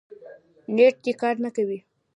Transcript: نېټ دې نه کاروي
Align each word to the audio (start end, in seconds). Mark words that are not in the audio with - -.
نېټ 0.75 0.95
دې 1.03 1.11
نه 1.43 1.49
کاروي 1.55 1.79